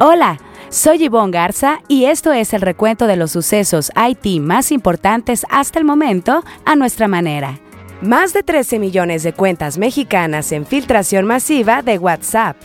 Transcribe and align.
Hola, 0.00 0.38
soy 0.68 0.98
Yvonne 0.98 1.32
Garza 1.32 1.80
y 1.88 2.04
esto 2.04 2.32
es 2.32 2.54
el 2.54 2.60
recuento 2.60 3.08
de 3.08 3.16
los 3.16 3.32
sucesos 3.32 3.90
IT 3.96 4.40
más 4.40 4.70
importantes 4.70 5.44
hasta 5.50 5.80
el 5.80 5.84
momento 5.84 6.44
a 6.64 6.76
nuestra 6.76 7.08
manera. 7.08 7.58
Más 8.00 8.32
de 8.32 8.44
13 8.44 8.78
millones 8.78 9.24
de 9.24 9.32
cuentas 9.32 9.76
mexicanas 9.76 10.52
en 10.52 10.66
filtración 10.66 11.26
masiva 11.26 11.82
de 11.82 11.98
WhatsApp. 11.98 12.56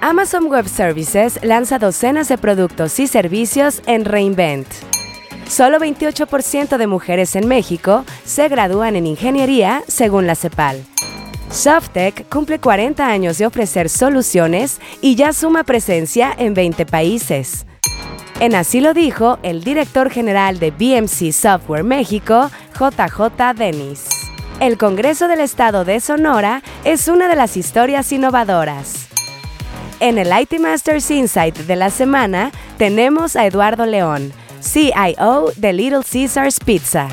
Amazon 0.00 0.46
Web 0.46 0.66
Services 0.66 1.38
lanza 1.42 1.78
docenas 1.78 2.28
de 2.28 2.38
productos 2.38 2.98
y 2.98 3.08
servicios 3.08 3.82
en 3.84 4.06
Reinvent. 4.06 4.68
Solo 5.46 5.78
28% 5.78 6.78
de 6.78 6.86
mujeres 6.86 7.36
en 7.36 7.46
México 7.46 8.06
se 8.24 8.48
gradúan 8.48 8.96
en 8.96 9.06
ingeniería, 9.06 9.82
según 9.86 10.26
la 10.26 10.34
CEPAL. 10.34 10.93
Softec 11.54 12.28
cumple 12.28 12.58
40 12.58 13.06
años 13.06 13.38
de 13.38 13.46
ofrecer 13.46 13.88
soluciones 13.88 14.80
y 15.00 15.14
ya 15.14 15.32
suma 15.32 15.62
presencia 15.62 16.34
en 16.36 16.52
20 16.52 16.84
países. 16.84 17.64
En 18.40 18.56
así 18.56 18.80
lo 18.80 18.92
dijo 18.92 19.38
el 19.44 19.62
director 19.62 20.10
general 20.10 20.58
de 20.58 20.72
BMC 20.72 21.32
Software 21.32 21.84
México, 21.84 22.50
JJ 22.74 23.54
Denis. 23.56 24.08
El 24.58 24.76
Congreso 24.76 25.28
del 25.28 25.38
Estado 25.38 25.84
de 25.84 26.00
Sonora 26.00 26.60
es 26.82 27.06
una 27.06 27.28
de 27.28 27.36
las 27.36 27.56
historias 27.56 28.10
innovadoras. 28.10 29.06
En 30.00 30.18
el 30.18 30.32
IT 30.36 30.58
Masters 30.58 31.08
Insight 31.12 31.56
de 31.56 31.76
la 31.76 31.90
semana 31.90 32.50
tenemos 32.78 33.36
a 33.36 33.46
Eduardo 33.46 33.86
León, 33.86 34.32
CIO 34.60 35.52
de 35.56 35.72
Little 35.72 36.02
Caesars 36.02 36.58
Pizza. 36.58 37.06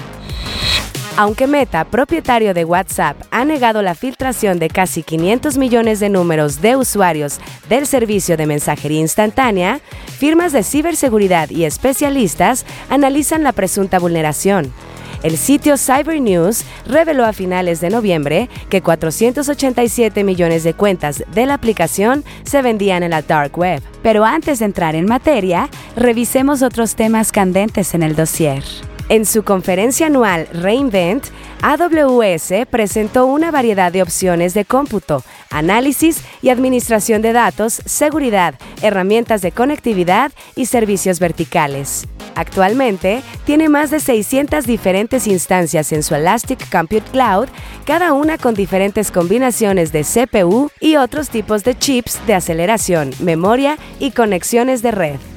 Aunque 1.17 1.45
Meta, 1.45 1.83
propietario 1.85 2.53
de 2.53 2.63
WhatsApp, 2.63 3.17
ha 3.31 3.43
negado 3.43 3.81
la 3.81 3.95
filtración 3.95 4.59
de 4.59 4.69
casi 4.69 5.03
500 5.03 5.57
millones 5.57 5.99
de 5.99 6.09
números 6.09 6.61
de 6.61 6.77
usuarios 6.77 7.39
del 7.69 7.85
servicio 7.85 8.37
de 8.37 8.47
mensajería 8.47 9.01
instantánea, 9.01 9.81
firmas 10.17 10.53
de 10.53 10.63
ciberseguridad 10.63 11.49
y 11.49 11.65
especialistas 11.65 12.65
analizan 12.89 13.43
la 13.43 13.51
presunta 13.51 13.99
vulneración. 13.99 14.73
El 15.21 15.37
sitio 15.37 15.77
Cyber 15.77 16.19
News 16.19 16.63
reveló 16.87 17.25
a 17.25 17.33
finales 17.33 17.79
de 17.79 17.91
noviembre 17.91 18.49
que 18.69 18.81
487 18.81 20.23
millones 20.23 20.63
de 20.63 20.73
cuentas 20.73 21.23
de 21.31 21.45
la 21.45 21.55
aplicación 21.55 22.23
se 22.43 22.63
vendían 22.63 23.03
en 23.03 23.11
la 23.11 23.21
dark 23.21 23.55
web. 23.55 23.83
Pero 24.01 24.25
antes 24.25 24.59
de 24.59 24.65
entrar 24.65 24.95
en 24.95 25.05
materia, 25.05 25.69
revisemos 25.95 26.63
otros 26.63 26.95
temas 26.95 27.31
candentes 27.31 27.93
en 27.93 28.01
el 28.01 28.15
dossier. 28.15 28.63
En 29.11 29.25
su 29.25 29.43
conferencia 29.43 30.07
anual 30.07 30.47
Reinvent, 30.53 31.25
AWS 31.61 32.65
presentó 32.69 33.25
una 33.25 33.51
variedad 33.51 33.91
de 33.91 34.01
opciones 34.01 34.53
de 34.53 34.63
cómputo, 34.63 35.21
análisis 35.49 36.21
y 36.41 36.47
administración 36.47 37.21
de 37.21 37.33
datos, 37.33 37.81
seguridad, 37.85 38.55
herramientas 38.81 39.41
de 39.41 39.51
conectividad 39.51 40.31
y 40.55 40.67
servicios 40.67 41.19
verticales. 41.19 42.07
Actualmente, 42.35 43.21
tiene 43.45 43.67
más 43.67 43.91
de 43.91 43.99
600 43.99 44.65
diferentes 44.65 45.27
instancias 45.27 45.91
en 45.91 46.03
su 46.03 46.15
Elastic 46.15 46.71
Compute 46.71 47.11
Cloud, 47.11 47.49
cada 47.85 48.13
una 48.13 48.37
con 48.37 48.53
diferentes 48.53 49.11
combinaciones 49.11 49.91
de 49.91 50.05
CPU 50.05 50.71
y 50.79 50.95
otros 50.95 51.27
tipos 51.29 51.65
de 51.65 51.77
chips 51.77 52.25
de 52.27 52.35
aceleración, 52.35 53.11
memoria 53.19 53.77
y 53.99 54.11
conexiones 54.11 54.81
de 54.81 54.91
red. 54.91 55.30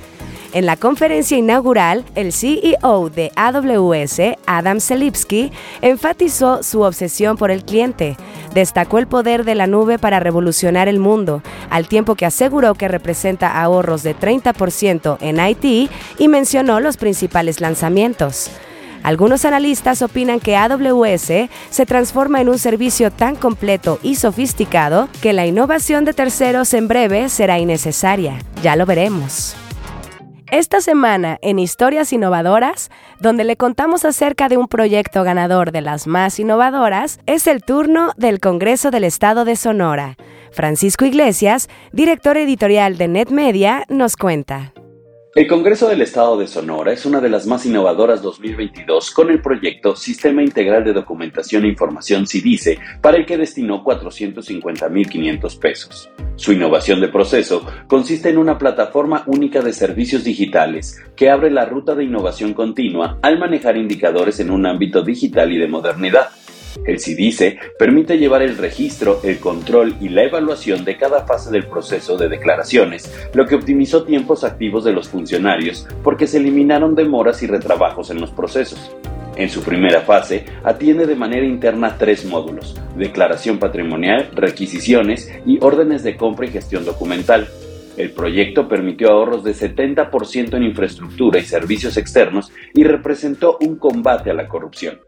En 0.55 0.67
la 0.67 0.77
conferencia 0.77 1.37
inaugural, 1.37 2.05
el 2.15 2.33
CEO 2.33 3.11
de 3.11 3.33
AWS, 3.35 4.39
Adam 4.47 4.79
Selipsky, 4.79 5.51
enfatizó 5.83 6.63
su 6.63 6.83
obsesión 6.83 7.37
por 7.37 7.51
el 7.51 7.65
cliente. 7.65 8.17
Destacó 8.55 9.01
el 9.01 9.09
poder 9.09 9.45
de 9.45 9.57
la 9.57 9.67
nube 9.67 9.99
para 9.99 10.21
revolucionar 10.21 10.87
el 10.87 11.01
mundo, 11.01 11.43
al 11.71 11.89
tiempo 11.89 12.15
que 12.15 12.25
aseguró 12.25 12.75
que 12.75 12.87
representa 12.87 13.61
ahorros 13.61 14.05
de 14.05 14.17
30% 14.17 15.19
en 15.21 15.45
IT 15.45 15.91
y 16.21 16.29
mencionó 16.29 16.79
los 16.79 16.99
principales 16.99 17.61
lanzamientos. 17.61 18.49
Algunos 19.03 19.45
analistas 19.45 20.03
opinan 20.03 20.39
que 20.39 20.57
AWS 20.57 21.51
se 21.69 21.85
transforma 21.85 22.41
en 22.41 22.49
un 22.49 22.61
servicio 22.61 23.11
tan 23.11 23.35
completo 23.35 23.99
y 24.05 24.15
sofisticado 24.15 25.09
que 25.21 25.33
la 25.33 25.47
innovación 25.47 26.05
de 26.05 26.15
terceros 26.15 26.73
en 26.75 26.87
breve 26.87 27.29
será 27.29 27.59
innecesaria. 27.59 28.39
Ya 28.63 28.77
lo 28.77 28.87
veremos. 28.87 29.57
Esta 30.51 30.81
semana 30.81 31.39
en 31.41 31.59
Historias 31.59 32.13
Innovadoras, 32.13 32.91
donde 33.19 33.45
le 33.45 33.57
contamos 33.57 34.05
acerca 34.05 34.49
de 34.49 34.57
un 34.57 34.69
proyecto 34.69 35.25
ganador 35.25 35.73
de 35.73 35.81
las 35.81 36.07
más 36.07 36.39
innovadoras, 36.39 37.19
es 37.27 37.47
el 37.47 37.63
turno 37.63 38.13
del 38.17 38.41
Congreso 38.41 38.91
del 38.91 39.05
Estado 39.05 39.45
de 39.45 39.57
Sonora. 39.57 40.17
Francisco 40.53 41.07
Iglesias, 41.07 41.69
director 41.93 42.37
editorial 42.37 42.99
de 42.99 43.09
NetMedia, 43.09 43.85
nos 43.89 44.17
cuenta. 44.17 44.73
El 45.35 45.49
Congreso 45.49 45.89
del 45.89 46.01
Estado 46.01 46.39
de 46.39 46.47
Sonora 46.47 46.93
es 46.93 47.05
una 47.07 47.21
de 47.21 47.29
las 47.29 47.45
más 47.49 47.67
innovadoras 47.67 48.23
2022 48.23 49.11
con 49.11 49.31
el 49.31 49.43
proyecto 49.43 49.97
Sistema 49.97 50.45
Integral 50.45 50.85
de 50.85 50.93
Documentación 50.93 51.65
e 51.65 51.71
Información 51.71 52.29
CIDICE, 52.29 52.79
para 53.01 53.17
el 53.17 53.27
que 53.27 53.37
destinó 53.37 53.83
450.500 53.83 55.59
pesos. 55.59 56.09
Su 56.37 56.53
innovación 56.53 57.01
de 57.01 57.09
proceso 57.09 57.67
consiste 57.89 58.29
en 58.29 58.39
una 58.39 58.59
plataforma 58.59 59.25
única 59.27 59.61
de 59.61 59.73
servicios 59.73 60.23
digitales 60.23 61.03
que 61.17 61.31
abre 61.31 61.51
la 61.51 61.65
ruta 61.65 61.97
de 61.97 62.05
innovación 62.05 62.55
continua 62.55 63.19
al 63.21 63.37
manejar 63.37 63.77
indicadores 63.77 64.39
en 64.39 64.53
un 64.53 64.67
ámbito 64.67 65.03
digital 65.03 65.51
y 65.51 65.59
de 65.59 65.67
modernidad 65.67 66.29
el 66.87 67.01
CIDICE 67.01 67.59
permite 67.79 68.19
llevar 68.19 68.43
el 68.43 68.57
registro, 68.57 69.21
el 69.23 69.39
control 69.39 69.97
y 70.01 70.09
la 70.09 70.25
evaluación 70.25 70.85
de 70.85 70.97
cada 70.97 71.27
fase 71.27 71.51
del 71.51 71.67
proceso 71.67 72.17
de 72.17 72.29
declaraciones, 72.29 73.13
lo 73.33 73.47
que 73.47 73.55
optimizó 73.55 74.05
tiempos 74.05 74.45
activos 74.45 74.85
de 74.85 74.93
los 74.93 75.09
funcionarios 75.09 75.87
porque 76.03 76.27
se 76.27 76.39
eliminaron 76.39 76.95
demoras 76.95 77.43
y 77.43 77.47
retrabajos 77.47 78.11
en 78.11 78.21
los 78.21 78.31
procesos. 78.31 78.95
En 79.37 79.51
su 79.51 79.63
primera 79.63 80.03
fase, 80.03 80.45
atiende 80.63 81.07
de 81.07 81.17
manera 81.17 81.45
interna 81.45 81.97
tres 81.99 82.25
módulos, 82.25 82.77
declaración 82.97 83.59
patrimonial, 83.59 84.31
requisiciones 84.33 85.33
y 85.45 85.59
órdenes 85.61 86.05
de 86.05 86.17
compra 86.17 86.47
y 86.47 86.51
gestión 86.51 86.85
documental. 86.85 87.49
El 87.97 88.11
proyecto 88.11 88.69
permitió 88.69 89.11
ahorros 89.11 89.45
de 89.45 89.55
70% 89.55 90.55
en 90.55 90.65
infraestructura 90.65 91.39
y 91.39 91.45
servicios 91.45 91.97
externos 91.97 92.51
y 92.75 92.83
representó 92.83 93.57
un 93.61 93.77
combate 93.77 94.31
a 94.31 94.35
la 94.35 94.49
corrupción. 94.49 94.99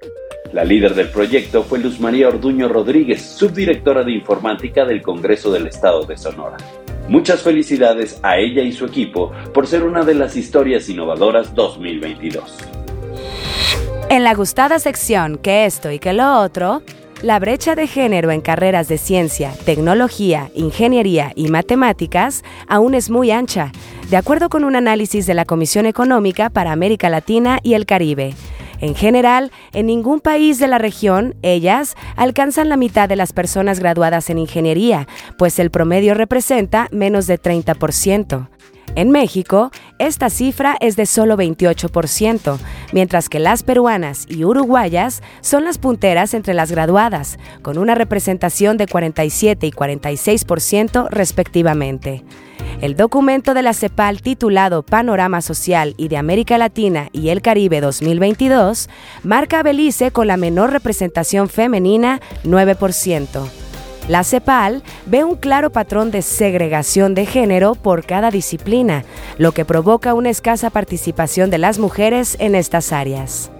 La 0.53 0.65
líder 0.65 0.95
del 0.95 1.09
proyecto 1.09 1.65
fue 1.65 1.81
Luz 1.81 1.99
María 1.99 2.29
Orduño 2.29 2.69
Rodríguez, 2.69 3.21
subdirectora 3.23 4.05
de 4.05 4.13
informática 4.13 4.85
del 4.85 5.03
Congreso 5.03 5.51
del 5.51 5.67
Estado 5.67 6.05
de 6.05 6.17
Sonora. 6.17 6.57
Muchas 7.09 7.43
felicidades 7.43 8.21
a 8.23 8.39
ella 8.39 8.63
y 8.63 8.73
su 8.73 8.85
equipo 8.85 9.33
por 9.53 9.67
ser 9.67 9.83
una 9.83 10.05
de 10.05 10.15
las 10.15 10.37
historias 10.37 10.89
innovadoras 10.89 11.55
2022. 11.55 12.57
En 14.09 14.23
la 14.23 14.35
gustada 14.35 14.79
sección 14.79 15.39
que 15.39 15.67
esto 15.67 15.91
y 15.91 15.99
que 15.99 16.13
lo 16.13 16.41
otro, 16.41 16.83
la 17.23 17.39
brecha 17.39 17.75
de 17.75 17.87
género 17.87 18.31
en 18.31 18.41
carreras 18.41 18.89
de 18.89 18.99
ciencia, 18.99 19.53
tecnología, 19.65 20.51
ingeniería 20.55 21.33
y 21.35 21.49
matemáticas 21.49 22.45
aún 22.69 22.95
es 22.95 23.11
muy 23.11 23.31
ancha, 23.31 23.73
de 24.11 24.17
acuerdo 24.17 24.49
con 24.49 24.65
un 24.65 24.77
análisis 24.77 25.27
de 25.27 25.35
la 25.35 25.45
Comisión 25.45 25.87
Económica 25.87 26.51
para 26.51 26.73
América 26.73 27.09
Latina 27.09 27.59
y 27.63 27.75
el 27.75 27.87
Caribe. 27.87 28.35
En 28.81 28.95
general, 28.95 29.53
en 29.73 29.87
ningún 29.87 30.21
país 30.21 30.59
de 30.59 30.69
la 30.69 30.77
región, 30.77 31.35
ellas 31.41 31.97
alcanzan 32.15 32.69
la 32.69 32.77
mitad 32.77 33.09
de 33.09 33.17
las 33.17 33.33
personas 33.33 33.81
graduadas 33.81 34.29
en 34.29 34.39
ingeniería, 34.39 35.09
pues 35.39 35.59
el 35.59 35.71
promedio 35.71 36.13
representa 36.13 36.89
menos 36.93 37.27
de 37.27 37.41
30%. 37.41 38.49
En 38.95 39.11
México, 39.11 39.71
esta 39.99 40.31
cifra 40.31 40.77
es 40.81 40.97
de 40.97 41.07
solo 41.07 41.37
28%, 41.37 42.59
mientras 42.93 43.29
que 43.29 43.41
las 43.41 43.63
peruanas 43.63 44.25
y 44.29 44.45
uruguayas 44.45 45.23
son 45.41 45.65
las 45.65 45.79
punteras 45.79 46.33
entre 46.35 46.55
las 46.55 46.71
graduadas, 46.71 47.39
con 47.63 47.79
una 47.79 47.95
representación 47.95 48.77
de 48.77 48.87
47 48.87 49.67
y 49.67 49.71
46% 49.71 51.09
respectivamente. 51.11 52.25
El 52.81 52.97
documento 52.97 53.55
de 53.55 53.63
la 53.63 53.75
CEPAL 53.75 54.21
titulado 54.23 54.83
Panorama 54.83 55.41
Social 55.41 55.95
y 55.97 56.09
de 56.09 56.17
América 56.17 56.59
Latina 56.59 57.09
y 57.13 57.31
el 57.31 57.43
Caribe 57.43 57.81
2022 57.81 58.89
marca 59.23 59.61
a 59.61 59.63
Belice 59.63 60.11
con 60.11 60.27
la 60.27 60.37
menor 60.37 60.73
representación 60.73 61.49
femenina, 61.49 62.21
9%. 62.45 63.66
La 64.09 64.23
CEPAL 64.23 64.85
ve 65.07 65.25
un 65.25 65.35
claro 65.35 65.71
patrón 65.71 66.13
de 66.13 66.23
segregación 66.23 67.15
de 67.15 67.27
género 67.27 67.75
por 67.75 68.07
cada 68.07 68.31
disciplina, 68.31 69.05
lo 69.37 69.51
que 69.51 69.65
provoca 69.65 70.15
una 70.15 70.31
escasa 70.31 70.71
participación 70.71 71.51
de 71.51 71.59
las 71.59 71.81
mujeres 71.81 72.37
en 72.39 72.55
estas 72.55 72.93
áreas. 72.93 73.51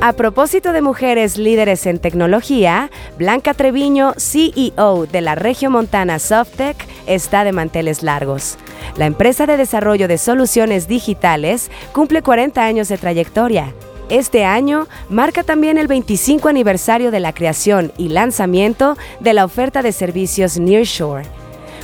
A 0.00 0.14
propósito 0.14 0.72
de 0.72 0.80
mujeres 0.80 1.36
líderes 1.36 1.84
en 1.84 1.98
tecnología, 1.98 2.90
Blanca 3.18 3.52
Treviño, 3.52 4.14
CEO 4.16 5.06
de 5.06 5.20
la 5.20 5.34
Regio 5.34 5.70
Montana 5.70 6.20
Softec, 6.20 6.76
está 7.06 7.44
de 7.44 7.52
manteles 7.52 8.02
largos. 8.02 8.56
La 8.96 9.06
empresa 9.06 9.44
de 9.44 9.56
desarrollo 9.58 10.08
de 10.08 10.16
soluciones 10.16 10.88
digitales 10.88 11.70
cumple 11.92 12.22
40 12.22 12.64
años 12.64 12.88
de 12.88 12.96
trayectoria 12.96 13.74
este 14.08 14.44
año 14.44 14.86
marca 15.08 15.42
también 15.42 15.78
el 15.78 15.86
25 15.86 16.48
aniversario 16.48 17.10
de 17.10 17.20
la 17.20 17.32
creación 17.32 17.92
y 17.96 18.08
lanzamiento 18.08 18.96
de 19.20 19.34
la 19.34 19.44
oferta 19.44 19.82
de 19.82 19.92
servicios 19.92 20.58
Nearshore. 20.58 21.26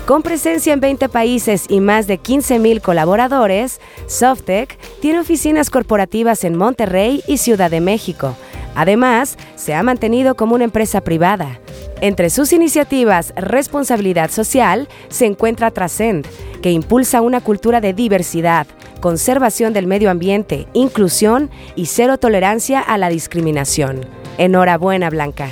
Con 0.06 0.22
presencia 0.22 0.74
en 0.74 0.80
20 0.80 1.08
países 1.08 1.64
y 1.68 1.80
más 1.80 2.06
de 2.06 2.20
15.000 2.20 2.82
colaboradores, 2.82 3.80
Softec 4.06 4.78
tiene 5.00 5.20
oficinas 5.20 5.70
corporativas 5.70 6.44
en 6.44 6.56
Monterrey 6.56 7.22
y 7.26 7.38
Ciudad 7.38 7.70
de 7.70 7.80
México. 7.80 8.36
Además, 8.74 9.38
se 9.56 9.72
ha 9.72 9.82
mantenido 9.82 10.34
como 10.34 10.54
una 10.56 10.64
empresa 10.64 11.00
privada. 11.00 11.58
Entre 12.00 12.30
sus 12.30 12.52
iniciativas 12.52 13.32
Responsabilidad 13.36 14.30
Social 14.30 14.88
se 15.08 15.26
encuentra 15.26 15.70
Trascend, 15.70 16.26
que 16.62 16.70
impulsa 16.70 17.20
una 17.20 17.40
cultura 17.40 17.80
de 17.80 17.94
diversidad, 17.94 18.66
conservación 19.00 19.72
del 19.72 19.86
medio 19.86 20.10
ambiente, 20.10 20.66
inclusión 20.72 21.50
y 21.76 21.86
cero 21.86 22.18
tolerancia 22.18 22.80
a 22.80 22.98
la 22.98 23.08
discriminación. 23.08 24.00
Enhorabuena, 24.38 25.10
Blanca. 25.10 25.48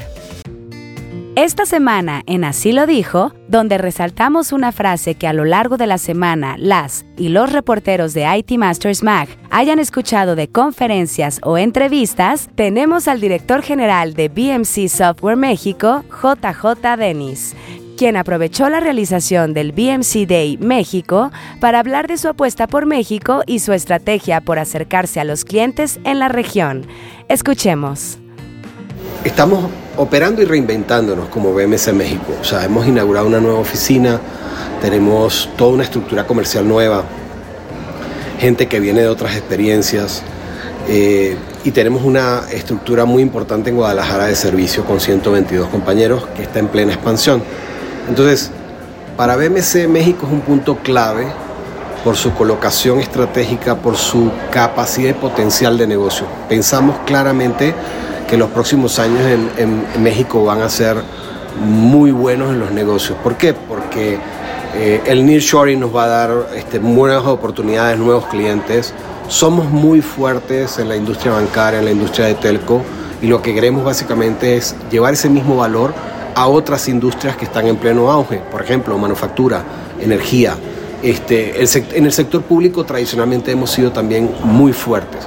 Esta 1.35 1.65
semana 1.65 2.23
en 2.27 2.45
Así 2.45 2.73
lo 2.73 2.87
dijo, 2.87 3.33
donde 3.49 3.79
resaltamos 3.79 4.53
una 4.53 4.71
frase 4.71 5.15
que 5.15 5.27
a 5.27 5.33
lo 5.33 5.47
largo 5.47 5.79
de 5.79 5.87
la 5.87 5.97
semana 5.97 6.57
las 6.59 7.07
y 7.17 7.31
los 7.31 7.51
reporteros 7.51 8.13
de 8.13 8.27
IT 8.37 8.59
Masters 8.59 9.03
Mag 9.03 9.29
hayan 9.51 9.79
escuchado 9.79 10.37
de 10.37 10.49
conferencias 10.49 11.41
o 11.43 11.57
entrevistas, 11.57 12.51
tenemos 12.55 13.09
al 13.09 13.23
director 13.23 13.63
general 13.63 14.13
de 14.13 14.29
BMC 14.29 14.91
Software 14.91 15.39
México, 15.39 16.05
JJ 16.11 16.99
Denis, 16.99 17.57
quien 17.97 18.19
aprovechó 18.19 18.69
la 18.69 18.81
realización 18.81 19.55
del 19.55 19.73
BMC 19.73 20.27
Day 20.29 20.59
México 20.59 21.31
para 21.61 21.79
hablar 21.79 22.09
de 22.09 22.19
su 22.19 22.29
apuesta 22.29 22.67
por 22.67 22.85
México 22.85 23.43
y 23.47 23.61
su 23.61 23.73
estrategia 23.73 24.43
por 24.43 24.59
acercarse 24.59 25.19
a 25.19 25.25
los 25.25 25.47
clientes 25.47 25.99
en 26.05 26.19
la 26.19 26.29
región. 26.29 26.87
Escuchemos. 27.31 28.22
Estamos 29.25 29.71
operando 29.97 30.43
y 30.43 30.47
reinventándonos 30.47 31.29
como 31.29 31.55
BMC 31.55 31.93
México. 31.93 32.35
O 32.41 32.45
sea, 32.45 32.65
hemos 32.65 32.89
inaugurado 32.89 33.29
una 33.29 33.39
nueva 33.39 33.61
oficina, 33.61 34.19
tenemos 34.81 35.49
toda 35.57 35.71
una 35.71 35.85
estructura 35.85 36.27
comercial 36.27 36.67
nueva, 36.67 37.05
gente 38.41 38.67
que 38.67 38.81
viene 38.81 39.03
de 39.03 39.07
otras 39.07 39.37
experiencias 39.37 40.25
eh, 40.89 41.37
y 41.63 41.71
tenemos 41.71 42.03
una 42.03 42.43
estructura 42.51 43.05
muy 43.05 43.23
importante 43.23 43.71
en 43.71 43.77
Guadalajara 43.77 44.27
de 44.27 44.35
servicio 44.35 44.85
con 44.85 44.99
122 44.99 45.69
compañeros 45.69 46.27
que 46.35 46.43
está 46.43 46.59
en 46.59 46.67
plena 46.67 46.93
expansión. 46.93 47.45
Entonces, 48.09 48.51
para 49.17 49.37
BMC 49.37 49.87
México 49.89 50.27
es 50.27 50.33
un 50.33 50.41
punto 50.41 50.79
clave 50.79 51.27
por 52.03 52.17
su 52.17 52.35
colocación 52.35 52.99
estratégica, 52.99 53.77
por 53.77 53.97
su 53.97 54.33
capacidad 54.51 55.11
y 55.11 55.15
potencial 55.15 55.79
de 55.79 55.87
negocio. 55.87 56.27
Pensamos 56.49 56.97
claramente 57.07 57.73
que 58.33 58.39
los 58.39 58.49
próximos 58.49 58.99
años 58.99 59.21
en, 59.59 60.03
México 60.03 60.43
van 60.43 60.63
a 60.63 60.71
ser 60.71 60.97
muy 61.67 62.13
buenos 62.13 62.49
en 62.49 62.61
los 62.61 62.71
negocios. 62.71 63.19
¿Por 63.23 63.37
qué? 63.37 63.53
Porque 63.53 64.19
eh, 64.75 65.03
el 65.05 65.27
nearshoring 65.27 65.79
nos 65.79 65.95
va 65.95 66.05
a 66.05 66.07
dar 66.07 66.47
este, 66.57 66.79
buenas 66.79 67.27
oportunidades, 67.27 67.99
nuevos 67.99 68.25
clientes. 68.29 68.95
Somos 69.29 69.67
muy 69.67 70.01
fuertes 70.01 70.79
en 70.79 70.89
la 70.89 70.97
industria 70.97 71.35
bancaria, 71.35 71.81
en 71.81 71.85
la 71.85 71.91
industria 71.91 72.25
de 72.25 72.33
telco, 72.37 72.81
y 73.21 73.27
lo 73.27 73.43
que 73.43 73.53
queremos 73.53 73.85
básicamente 73.85 74.57
es 74.57 74.75
llevar 74.91 75.13
ese 75.13 75.29
mismo 75.29 75.59
valor 75.59 75.93
a 76.35 76.49
otras 76.49 76.89
industrias 76.89 77.37
que 77.37 77.45
están 77.45 77.67
en 77.67 77.77
pleno 77.77 78.11
auge, 78.11 78.39
por 78.51 78.63
ejemplo, 78.63 78.97
manufactura, 78.97 79.63
energía. 80.01 80.57
Este, 81.03 81.63
en 81.99 82.07
el 82.07 82.13
sector 82.13 82.41
público 82.41 82.85
tradicionalmente 82.85 83.51
hemos 83.51 83.71
sido 83.71 83.93
también 83.93 84.31
muy 84.43 84.73
fuertes. 84.73 85.21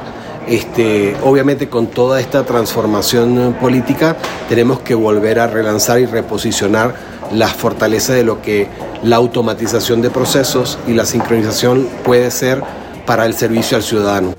Este, 0.47 1.15
obviamente 1.24 1.69
con 1.69 1.88
toda 1.88 2.19
esta 2.19 2.45
transformación 2.45 3.56
política 3.59 4.15
tenemos 4.47 4.80
que 4.80 4.94
volver 4.94 5.39
a 5.39 5.47
relanzar 5.47 6.00
y 6.00 6.06
reposicionar 6.06 6.95
las 7.31 7.53
fortalezas 7.53 8.15
de 8.15 8.24
lo 8.24 8.42
que 8.42 8.68
la 9.03 9.15
automatización 9.15 10.01
de 10.01 10.09
procesos 10.09 10.77
y 10.88 10.94
la 10.94 11.06
sincronización 11.06 11.88
puede 12.03 12.30
ser 12.30 12.62
para 13.06 13.25
el 13.25 13.33
servicio 13.33 13.77
al 13.77 13.83
ciudadano. 13.83 14.36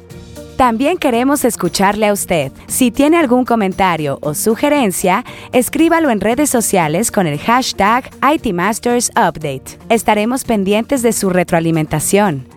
También 0.56 0.96
queremos 0.96 1.44
escucharle 1.44 2.06
a 2.06 2.14
usted. 2.14 2.50
Si 2.66 2.90
tiene 2.90 3.18
algún 3.18 3.44
comentario 3.44 4.18
o 4.22 4.32
sugerencia, 4.32 5.22
escríbalo 5.52 6.08
en 6.08 6.20
redes 6.20 6.48
sociales 6.48 7.10
con 7.10 7.26
el 7.26 7.38
hashtag 7.38 8.08
ITMastersUpdate. 8.22 9.78
Estaremos 9.90 10.44
pendientes 10.44 11.02
de 11.02 11.12
su 11.12 11.28
retroalimentación. 11.28 12.55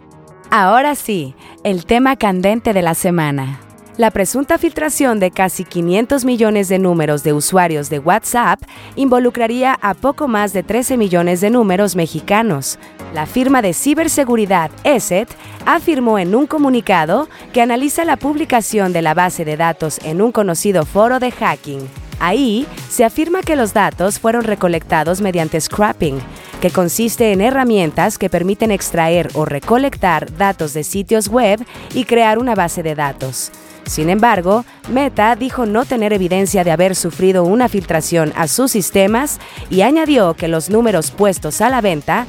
Ahora 0.51 0.95
sí, 0.95 1.35
el 1.63 1.85
tema 1.85 2.15
candente 2.15 2.73
de 2.73 2.81
la 2.81 2.95
semana. 2.95 3.59
La 3.97 4.09
presunta 4.09 4.57
filtración 4.57 5.19
de 5.19 5.29
casi 5.29 5.63
500 5.63 6.25
millones 6.25 6.69
de 6.69 6.79
números 6.79 7.21
de 7.21 7.33
usuarios 7.33 7.91
de 7.91 7.99
WhatsApp 7.99 8.59
involucraría 8.95 9.77
a 9.79 9.93
poco 9.93 10.27
más 10.27 10.51
de 10.51 10.63
13 10.63 10.97
millones 10.97 11.41
de 11.41 11.51
números 11.51 11.95
mexicanos. 11.95 12.79
La 13.13 13.27
firma 13.27 13.61
de 13.61 13.73
ciberseguridad 13.73 14.71
ESET 14.83 15.29
afirmó 15.67 16.17
en 16.17 16.33
un 16.33 16.47
comunicado 16.47 17.29
que 17.53 17.61
analiza 17.61 18.03
la 18.03 18.17
publicación 18.17 18.91
de 18.91 19.03
la 19.03 19.13
base 19.13 19.45
de 19.45 19.55
datos 19.55 19.99
en 20.03 20.19
un 20.19 20.31
conocido 20.31 20.83
foro 20.83 21.19
de 21.19 21.29
hacking. 21.29 21.87
Ahí 22.19 22.67
se 22.89 23.05
afirma 23.05 23.41
que 23.41 23.55
los 23.55 23.73
datos 23.73 24.19
fueron 24.19 24.43
recolectados 24.43 25.21
mediante 25.21 25.59
scrapping, 25.59 26.19
que 26.61 26.69
consiste 26.69 27.31
en 27.31 27.41
herramientas 27.41 28.17
que 28.17 28.29
permiten 28.29 28.71
extraer 28.71 29.29
o 29.33 29.45
recolectar 29.45 30.35
datos 30.37 30.73
de 30.73 30.83
sitios 30.83 31.29
web 31.29 31.65
y 31.93 32.03
crear 32.03 32.37
una 32.37 32.55
base 32.55 32.83
de 32.83 32.95
datos. 32.95 33.51
Sin 33.85 34.09
embargo, 34.09 34.65
Meta 34.89 35.35
dijo 35.35 35.65
no 35.65 35.85
tener 35.85 36.13
evidencia 36.13 36.63
de 36.63 36.71
haber 36.71 36.95
sufrido 36.95 37.43
una 37.43 37.69
filtración 37.69 38.33
a 38.35 38.47
sus 38.47 38.71
sistemas 38.71 39.39
y 39.69 39.81
añadió 39.81 40.35
que 40.35 40.47
los 40.47 40.69
números 40.69 41.11
puestos 41.11 41.61
a 41.61 41.69
la 41.69 41.81
venta 41.81 42.27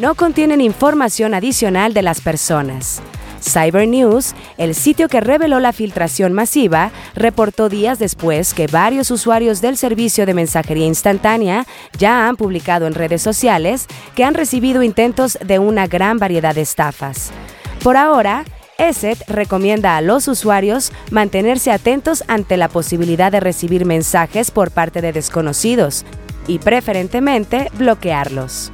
no 0.00 0.14
contienen 0.14 0.60
información 0.60 1.34
adicional 1.34 1.94
de 1.94 2.02
las 2.02 2.20
personas. 2.20 3.02
Cyber 3.42 3.88
News, 3.88 4.34
el 4.58 4.74
sitio 4.74 5.08
que 5.08 5.20
reveló 5.20 5.60
la 5.60 5.72
filtración 5.72 6.32
masiva, 6.32 6.90
reportó 7.14 7.68
días 7.68 7.98
después 7.98 8.54
que 8.54 8.66
varios 8.66 9.10
usuarios 9.10 9.60
del 9.60 9.76
servicio 9.76 10.26
de 10.26 10.34
mensajería 10.34 10.86
instantánea 10.86 11.66
ya 11.98 12.28
han 12.28 12.36
publicado 12.36 12.86
en 12.86 12.94
redes 12.94 13.22
sociales 13.22 13.86
que 14.14 14.24
han 14.24 14.34
recibido 14.34 14.82
intentos 14.82 15.38
de 15.44 15.58
una 15.58 15.86
gran 15.86 16.18
variedad 16.18 16.54
de 16.54 16.62
estafas. 16.62 17.30
Por 17.82 17.96
ahora, 17.96 18.44
ESET 18.78 19.28
recomienda 19.28 19.96
a 19.96 20.00
los 20.00 20.26
usuarios 20.26 20.92
mantenerse 21.10 21.70
atentos 21.70 22.24
ante 22.28 22.56
la 22.56 22.68
posibilidad 22.68 23.30
de 23.30 23.40
recibir 23.40 23.84
mensajes 23.84 24.50
por 24.50 24.70
parte 24.70 25.02
de 25.02 25.12
desconocidos 25.12 26.06
y 26.46 26.58
preferentemente 26.58 27.70
bloquearlos. 27.74 28.72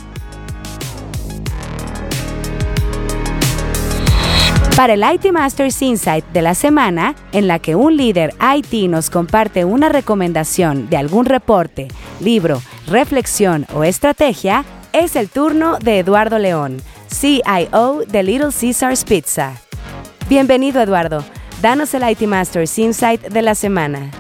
Para 4.77 4.93
el 4.93 5.03
IT 5.03 5.33
Masters 5.33 5.81
Insight 5.81 6.27
de 6.35 6.43
la 6.43 6.55
semana, 6.55 7.15
en 7.33 7.49
la 7.49 7.59
que 7.61 7.75
un 7.75 7.97
líder 7.97 8.35
IT 8.39 8.91
nos 8.91 9.09
comparte 9.09 9.65
una 9.65 9.89
recomendación 9.89 10.91
de 10.91 10.99
algún 10.99 11.25
reporte, 11.25 11.89
libro, 12.21 12.61
reflexión 12.87 13.67
o 13.73 13.85
estrategia, 13.85 14.67
es 14.93 15.17
el 15.17 15.31
turno 15.31 15.79
de 15.79 16.01
Eduardo 16.01 16.39
León, 16.39 16.83
CIO 17.09 18.03
de 18.07 18.23
Little 18.23 18.51
Caesars 18.53 19.07
Pizza. 19.07 19.55
Bienvenido 20.29 20.83
Eduardo, 20.83 21.25
danos 21.63 21.95
el 21.95 22.07
IT 22.11 22.21
Masters 22.29 22.79
Insight 22.79 23.23
de 23.23 23.41
la 23.41 23.55
semana. 23.55 24.11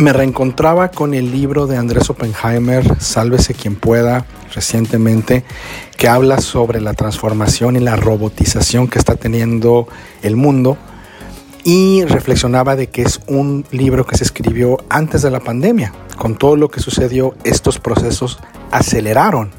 Me 0.00 0.14
reencontraba 0.14 0.90
con 0.90 1.12
el 1.12 1.30
libro 1.30 1.66
de 1.66 1.76
Andrés 1.76 2.08
Oppenheimer, 2.08 2.98
Sálvese 3.02 3.52
quien 3.52 3.76
pueda, 3.76 4.24
recientemente, 4.54 5.44
que 5.98 6.08
habla 6.08 6.40
sobre 6.40 6.80
la 6.80 6.94
transformación 6.94 7.76
y 7.76 7.80
la 7.80 7.96
robotización 7.96 8.88
que 8.88 8.98
está 8.98 9.16
teniendo 9.16 9.88
el 10.22 10.36
mundo 10.36 10.78
y 11.64 12.02
reflexionaba 12.06 12.76
de 12.76 12.86
que 12.86 13.02
es 13.02 13.20
un 13.26 13.66
libro 13.72 14.06
que 14.06 14.16
se 14.16 14.24
escribió 14.24 14.78
antes 14.88 15.20
de 15.20 15.30
la 15.30 15.40
pandemia. 15.40 15.92
Con 16.16 16.34
todo 16.34 16.56
lo 16.56 16.70
que 16.70 16.80
sucedió, 16.80 17.34
estos 17.44 17.78
procesos 17.78 18.38
aceleraron. 18.70 19.50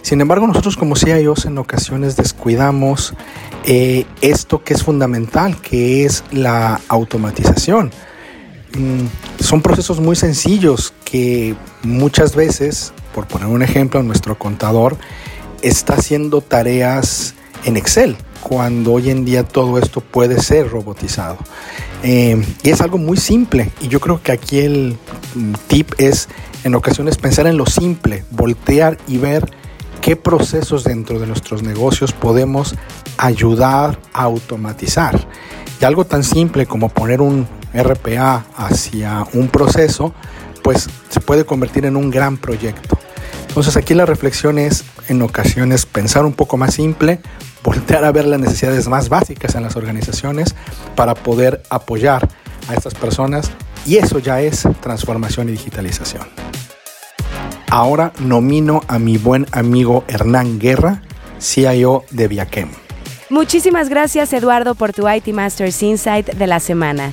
Sin 0.00 0.22
embargo, 0.22 0.46
nosotros 0.46 0.78
como 0.78 0.96
CIOs 0.96 1.44
en 1.44 1.58
ocasiones 1.58 2.16
descuidamos 2.16 3.12
eh, 3.66 4.06
esto 4.22 4.64
que 4.64 4.72
es 4.72 4.82
fundamental, 4.82 5.60
que 5.60 6.06
es 6.06 6.24
la 6.32 6.80
automatización. 6.88 7.90
Son 9.46 9.62
procesos 9.62 10.00
muy 10.00 10.16
sencillos 10.16 10.92
que 11.04 11.54
muchas 11.84 12.34
veces 12.34 12.92
por 13.16 13.28
poner 13.28 13.46
un 13.46 13.62
ejemplo, 13.62 14.02
nuestro 14.02 14.36
contador 14.36 14.98
está 15.62 15.94
haciendo 15.94 16.42
tareas 16.42 17.34
en 17.64 17.78
Excel, 17.78 18.14
cuando 18.42 18.92
hoy 18.92 19.08
en 19.08 19.24
día 19.24 19.42
todo 19.42 19.78
esto 19.78 20.02
puede 20.02 20.42
ser 20.42 20.68
robotizado. 20.68 21.38
Eh, 22.02 22.44
y 22.62 22.68
es 22.68 22.80
algo 22.82 22.98
muy 22.98 23.16
simple, 23.16 23.70
y 23.80 23.88
yo 23.88 24.00
creo 24.00 24.20
que 24.20 24.32
aquí 24.32 24.58
el 24.58 24.98
mm, 25.34 25.52
tip 25.66 25.92
es 25.96 26.28
en 26.64 26.74
ocasiones 26.74 27.16
pensar 27.16 27.46
en 27.46 27.56
lo 27.56 27.64
simple, 27.64 28.24
voltear 28.32 28.98
y 29.06 29.16
ver 29.16 29.48
qué 30.02 30.14
procesos 30.14 30.84
dentro 30.84 31.18
de 31.18 31.26
nuestros 31.26 31.62
negocios 31.62 32.12
podemos 32.12 32.74
ayudar 33.16 33.98
a 34.12 34.24
automatizar. 34.24 35.26
Y 35.80 35.84
algo 35.86 36.04
tan 36.04 36.22
simple 36.22 36.66
como 36.66 36.90
poner 36.90 37.22
un 37.22 37.46
RPA 37.82 38.46
hacia 38.56 39.26
un 39.32 39.48
proceso, 39.48 40.14
pues 40.62 40.88
se 41.08 41.20
puede 41.20 41.44
convertir 41.44 41.86
en 41.86 41.96
un 41.96 42.10
gran 42.10 42.36
proyecto. 42.36 42.98
Entonces 43.48 43.76
aquí 43.76 43.94
la 43.94 44.04
reflexión 44.04 44.58
es 44.58 44.84
en 45.08 45.22
ocasiones 45.22 45.86
pensar 45.86 46.24
un 46.24 46.32
poco 46.32 46.56
más 46.56 46.74
simple, 46.74 47.20
voltear 47.62 48.04
a 48.04 48.12
ver 48.12 48.26
las 48.26 48.40
necesidades 48.40 48.86
más 48.88 49.08
básicas 49.08 49.54
en 49.54 49.62
las 49.62 49.76
organizaciones 49.76 50.54
para 50.94 51.14
poder 51.14 51.62
apoyar 51.70 52.28
a 52.68 52.74
estas 52.74 52.94
personas 52.94 53.50
y 53.86 53.96
eso 53.96 54.18
ya 54.18 54.40
es 54.40 54.68
transformación 54.80 55.48
y 55.48 55.52
digitalización. 55.52 56.26
Ahora 57.68 58.12
nomino 58.20 58.82
a 58.88 58.98
mi 58.98 59.18
buen 59.18 59.46
amigo 59.52 60.04
Hernán 60.08 60.58
Guerra, 60.58 61.02
CIO 61.40 62.04
de 62.10 62.28
Viaquem. 62.28 62.68
Muchísimas 63.28 63.88
gracias 63.88 64.32
Eduardo 64.32 64.74
por 64.74 64.92
tu 64.92 65.08
IT 65.08 65.28
Masters 65.28 65.82
Insight 65.82 66.34
de 66.34 66.46
la 66.46 66.60
semana. 66.60 67.12